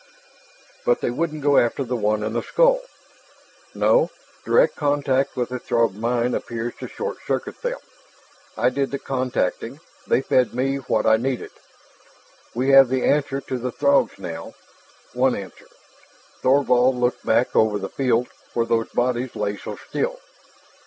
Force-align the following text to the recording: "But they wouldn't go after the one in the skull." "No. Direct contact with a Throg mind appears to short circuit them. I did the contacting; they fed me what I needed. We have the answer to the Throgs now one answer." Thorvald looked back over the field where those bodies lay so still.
"But 0.83 0.99
they 1.01 1.11
wouldn't 1.11 1.43
go 1.43 1.59
after 1.59 1.83
the 1.83 1.95
one 1.95 2.23
in 2.23 2.33
the 2.33 2.41
skull." 2.41 2.81
"No. 3.75 4.09
Direct 4.43 4.75
contact 4.75 5.35
with 5.35 5.51
a 5.51 5.59
Throg 5.59 5.93
mind 5.93 6.33
appears 6.33 6.73
to 6.79 6.87
short 6.87 7.17
circuit 7.27 7.61
them. 7.61 7.77
I 8.57 8.71
did 8.71 8.89
the 8.89 8.97
contacting; 8.97 9.79
they 10.07 10.23
fed 10.23 10.55
me 10.55 10.77
what 10.77 11.05
I 11.05 11.17
needed. 11.17 11.51
We 12.55 12.69
have 12.69 12.89
the 12.89 13.03
answer 13.05 13.41
to 13.41 13.59
the 13.59 13.71
Throgs 13.71 14.17
now 14.17 14.55
one 15.13 15.35
answer." 15.35 15.67
Thorvald 16.41 16.95
looked 16.95 17.23
back 17.23 17.55
over 17.55 17.77
the 17.77 17.87
field 17.87 18.27
where 18.55 18.65
those 18.65 18.89
bodies 18.89 19.35
lay 19.35 19.55
so 19.55 19.75
still. 19.75 20.17